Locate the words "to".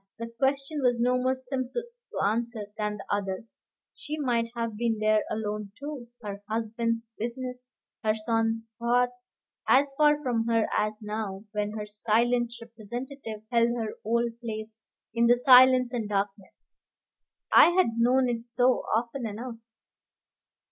2.09-2.25